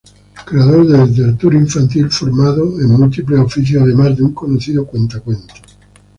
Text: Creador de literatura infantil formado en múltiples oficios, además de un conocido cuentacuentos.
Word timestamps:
Creador 0.47 0.87
de 0.87 0.97
literatura 1.05 1.55
infantil 1.57 2.09
formado 2.09 2.63
en 2.81 2.87
múltiples 2.87 3.39
oficios, 3.39 3.83
además 3.83 4.17
de 4.17 4.23
un 4.23 4.33
conocido 4.33 4.83
cuentacuentos. 4.87 5.61